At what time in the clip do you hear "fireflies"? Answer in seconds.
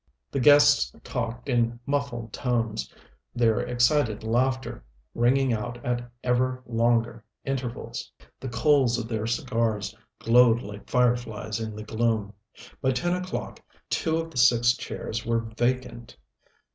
10.89-11.59